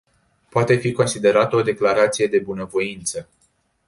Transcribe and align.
Poate 0.49 0.75
fi 0.77 0.91
considerat 0.91 1.53
o 1.53 1.61
declarație 1.61 2.27
de 2.27 2.39
bunăvoință. 2.39 3.29